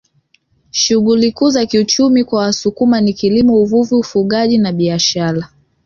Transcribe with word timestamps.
Shughuli 0.71 1.31
kuu 1.31 1.49
za 1.49 1.65
kiuchumi 1.65 2.23
kwa 2.23 2.39
Wasukuma 2.41 3.01
ni 3.01 3.13
kilimo 3.13 3.53
uvuvi 3.53 3.95
ufugaji 3.95 4.57
na 4.57 4.71
biashara 4.71 5.49